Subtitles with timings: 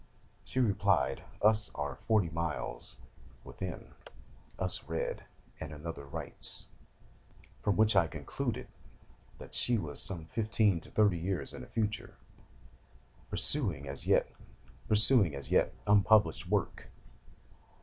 [0.43, 2.97] She replied: "Us are forty five miles
[3.43, 3.93] within:
[4.57, 5.25] us read,
[5.59, 6.65] and another writes";
[7.61, 8.67] from which I concluded
[9.37, 12.15] that she was some fifteen to thirty years in the future,
[13.29, 16.87] perusing an as yet unpublished work.